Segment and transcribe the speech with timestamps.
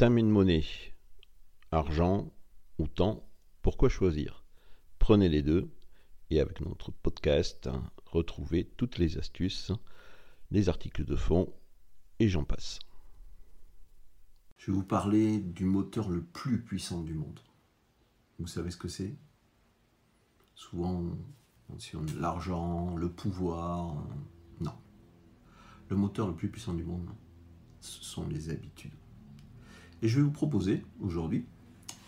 [0.00, 0.64] Time et monnaie,
[1.72, 2.32] argent
[2.78, 3.22] ou temps,
[3.60, 4.46] pourquoi choisir?
[4.98, 5.70] Prenez les deux
[6.30, 7.68] et avec notre podcast,
[8.06, 9.72] retrouvez toutes les astuces,
[10.50, 11.52] les articles de fond
[12.18, 12.78] et j'en passe.
[14.56, 17.40] Je vais vous parler du moteur le plus puissant du monde.
[18.38, 19.14] Vous savez ce que c'est?
[20.54, 20.94] Souvent,
[21.68, 24.02] on mentionne l'argent, le pouvoir.
[24.62, 24.72] Non.
[25.90, 27.10] Le moteur le plus puissant du monde,
[27.82, 28.94] ce sont les habitudes.
[30.02, 31.44] Et je vais vous proposer aujourd'hui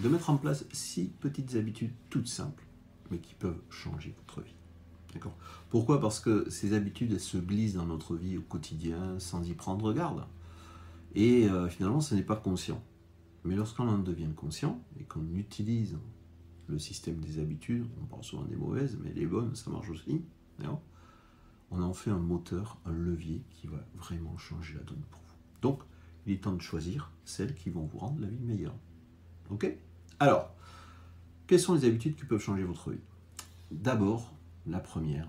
[0.00, 2.64] de mettre en place six petites habitudes toutes simples,
[3.10, 4.54] mais qui peuvent changer votre vie.
[5.12, 5.36] D'accord?
[5.70, 6.00] Pourquoi?
[6.00, 9.92] Parce que ces habitudes, elles se glissent dans notre vie au quotidien sans y prendre
[9.92, 10.24] garde.
[11.14, 12.82] Et euh, finalement, ce n'est pas conscient.
[13.44, 15.96] Mais lorsqu'on en devient conscient et qu'on utilise
[16.66, 20.22] le système des habitudes, on parle souvent des mauvaises, mais les bonnes, ça marche aussi.
[21.70, 25.34] On en fait un moteur, un levier qui va vraiment changer la donne pour vous.
[25.60, 25.82] Donc,
[26.26, 28.76] il est temps de choisir celles qui vont vous rendre la vie meilleure.
[29.50, 29.70] Ok?
[30.20, 30.54] Alors,
[31.46, 33.00] quelles sont les habitudes qui peuvent changer votre vie?
[33.70, 34.32] D'abord,
[34.66, 35.28] la première,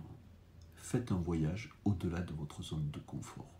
[0.75, 3.51] faites un voyage au-delà de votre zone de confort.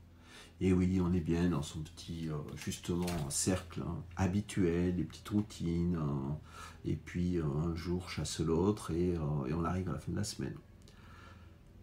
[0.61, 5.27] Et oui, on est bien dans son petit, euh, justement, cercle hein, habituel, des petites
[5.27, 6.37] routines, hein.
[6.85, 10.17] et puis euh, un jour chasse l'autre, euh, et on arrive à la fin de
[10.17, 10.55] la semaine.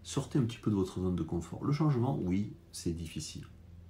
[0.03, 1.65] Sortez un petit peu de votre zone de confort.
[1.65, 3.45] Le changement, oui, c'est difficile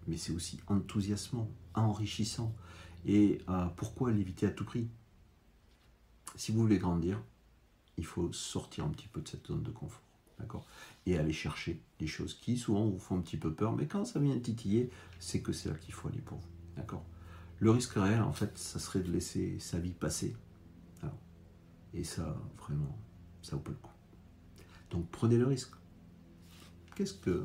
[0.07, 2.55] mais c'est aussi enthousiasmant, enrichissant.
[3.05, 4.89] Et euh, pourquoi l'éviter à tout prix?
[6.37, 7.23] Si vous voulez grandir,
[7.99, 10.03] il faut sortir un petit peu de cette zone de confort.
[11.07, 14.05] Et aller chercher des choses qui souvent vous font un petit peu peur, mais quand
[14.05, 14.91] ça vient titiller,
[15.21, 16.49] c'est que c'est là qu'il faut aller pour vous.
[16.77, 17.05] D'accord?
[17.61, 20.35] Le risque réel, en fait, ça serait de laisser sa vie passer.
[21.95, 22.99] et ça, vraiment,
[23.43, 23.93] ça vaut pas le coup.
[24.91, 25.73] Donc prenez le risque.
[26.97, 27.45] Qu'est-ce que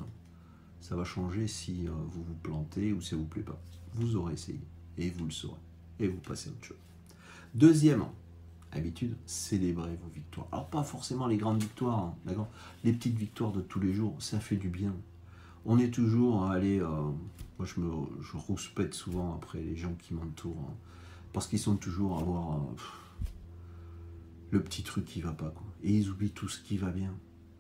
[0.88, 3.60] ça va changer si euh, vous vous plantez ou si ça ne vous plaît pas.
[3.96, 4.62] Vous aurez essayé
[4.98, 5.60] et vous le saurez.
[6.00, 6.78] Et vous passez à autre chose.
[7.54, 8.06] Deuxième
[8.72, 10.48] habitude, célébrez vos victoires.
[10.54, 12.48] Alors pas forcément les grandes victoires, hein, d'accord?
[12.86, 14.96] Les petites victoires de tous les jours, ça fait du bien.
[15.66, 16.80] On est toujours à aller...
[16.80, 17.12] Euh,
[17.60, 17.92] moi je me
[18.22, 20.70] je rouspète souvent après les gens qui m'entourent.
[20.70, 20.76] Hein,
[21.34, 22.76] parce qu'ils sont toujours à avoir euh,
[24.52, 25.54] le petit truc qui va pas.
[25.84, 27.14] Et ils oublient tout ce qui va bien.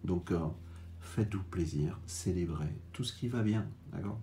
[0.06, 0.31] Donc
[1.07, 4.19] faites-vous plaisir, célébrez tout ce qui va bien, d'accord?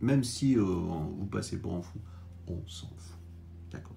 [0.00, 1.98] Même si euh, vous passez pour un fou,
[2.46, 3.18] on s'en fout,
[3.70, 3.96] d'accord?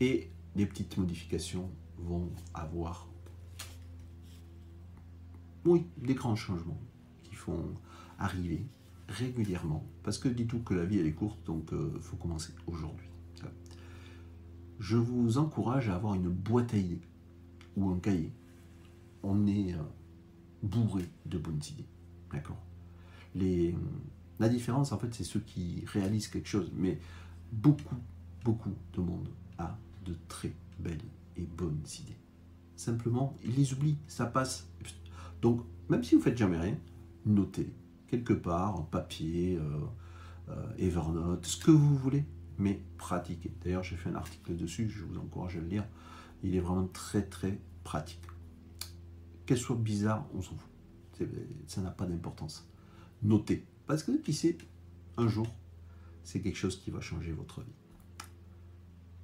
[0.00, 3.08] Et les petites modifications vont avoir,
[5.64, 6.80] oui, des grands changements
[7.22, 7.74] qui font
[8.18, 8.66] arriver
[9.08, 12.54] régulièrement, parce que dites-vous que la vie elle est courte, donc il euh, faut commencer
[12.66, 13.08] aujourd'hui.
[14.80, 17.00] Je vous encourage à avoir une boîte à idées
[17.76, 18.32] ou un cahier.
[19.22, 19.82] On est euh,
[20.64, 21.86] bourré de bonnes idées.
[24.40, 26.72] La différence, en fait, c'est ceux qui réalisent quelque chose.
[26.74, 26.98] Mais
[27.52, 27.96] beaucoup,
[28.42, 29.28] beaucoup de monde
[29.58, 30.98] a de très belles
[31.36, 32.16] et bonnes idées.
[32.76, 34.66] Simplement, ils les oublient, ça passe.
[35.40, 36.76] Donc, même si vous faites jamais rien,
[37.26, 37.72] notez
[38.08, 39.78] quelque part, en papier, euh,
[40.50, 42.24] euh, Evernote, ce que vous voulez,
[42.58, 43.52] mais pratiquez.
[43.62, 45.84] D'ailleurs, j'ai fait un article dessus, je vous encourage à le lire.
[46.42, 48.20] Il est vraiment très, très pratique
[49.46, 50.70] qu'elle soit bizarre, on s'en fout.
[51.66, 52.68] Ça n'a pas d'importance.
[53.22, 53.64] Notez.
[53.86, 54.56] Parce que qui sait,
[55.16, 55.46] un jour,
[56.22, 57.72] c'est quelque chose qui va changer votre vie.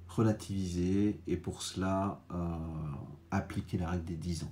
[0.07, 2.57] Relativisez et pour cela, euh,
[3.31, 4.51] appliquez la règle des 10 ans.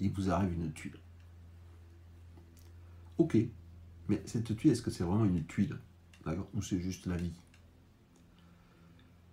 [0.00, 0.98] Il vous arrive une tuile.
[3.16, 3.36] Ok,
[4.08, 5.78] mais cette tuile, est-ce que c'est vraiment une tuile
[6.54, 7.32] Ou c'est juste la vie?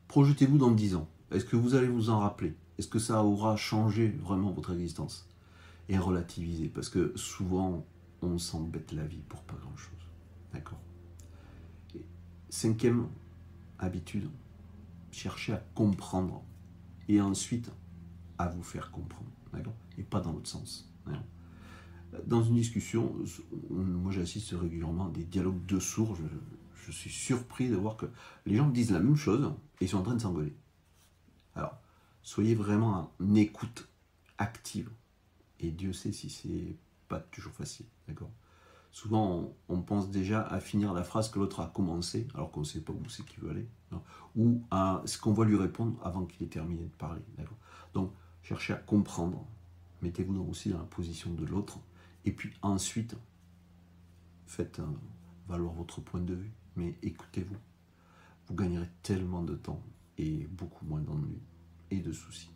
[0.07, 1.07] Projetez-vous dans 10 ans.
[1.31, 2.55] Est-ce que vous allez vous en rappeler?
[2.77, 5.27] Est-ce que ça aura changé vraiment votre existence?
[5.89, 6.69] Et relativiser.
[6.69, 7.85] Parce que souvent,
[8.21, 9.93] on s'embête la vie pour pas grand-chose.
[10.53, 10.79] D'accord?
[12.49, 13.07] Cinquième
[13.79, 14.29] habitude,
[15.11, 16.43] cherchez à comprendre
[17.07, 17.71] et ensuite
[18.37, 19.29] à vous faire comprendre.
[19.53, 19.75] D'accord?
[19.97, 20.91] Et pas dans l'autre sens.
[22.25, 23.13] Dans une discussion,
[23.69, 26.17] moi j'assiste régulièrement à des dialogues de sourds.
[26.85, 28.05] Je, suis surpris de voir que
[28.45, 29.51] les gens disent la même chose
[29.81, 30.55] et sont en train de s'engueuler.
[31.55, 31.77] Alors,
[32.21, 33.89] soyez vraiment en écoute
[34.37, 34.89] active.
[35.59, 36.75] Et Dieu sait si c'est
[37.07, 38.31] pas toujours facile, d'accord?
[38.91, 42.65] Souvent, on, pense déjà à finir la phrase que l'autre a commencé, alors qu'on ne
[42.65, 43.67] sait pas où c'est qu'il veut aller,
[44.37, 47.21] ou à ce qu'on va lui répondre avant qu'il ait terminé de parler,
[47.93, 49.45] Donc, cherchez à comprendre,
[50.01, 51.77] mettez-vous aussi dans la position de l'autre,
[52.23, 53.17] et puis ensuite,
[54.47, 54.79] faites
[55.49, 57.57] valoir votre point de vue, mais écoutez-vous.
[58.47, 59.83] Vous gagnerez tellement de temps
[60.17, 61.41] et beaucoup moins d'ennuis
[61.91, 62.54] et de soucis.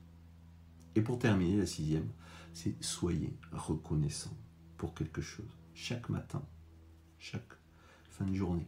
[0.96, 2.10] Et pour terminer, la sixième,
[2.54, 4.36] c'est soyez reconnaissant
[4.78, 5.58] pour quelque chose.
[5.74, 6.44] Chaque matin,
[7.20, 7.54] chaque
[8.10, 8.68] fin de journée,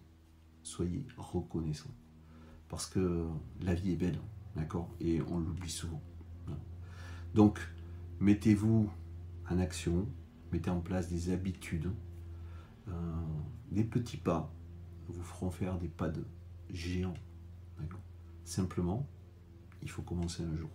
[0.64, 1.92] soyez reconnaissant.
[2.72, 3.28] parce que
[3.60, 4.18] la vie est belle,
[4.56, 4.90] d'accord?
[5.02, 6.02] Et on l'oublie souvent.
[7.36, 7.60] Donc,
[8.22, 8.90] mettez-vous
[9.50, 10.08] en action,
[10.54, 11.92] mettez en place des habitudes,
[12.88, 12.92] euh,
[13.72, 14.54] des petits pas,
[15.10, 16.24] vous feront faire des pas de
[16.70, 17.14] géants.
[18.46, 19.06] Simplement,
[19.82, 20.70] il faut commencer un jour.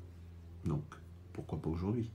[0.67, 0.85] Donc,
[1.37, 2.11] pourquoi pas aujourd'hui?